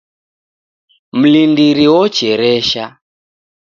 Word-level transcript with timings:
Mlindiri 1.19 1.85
ocheresha 2.03 2.83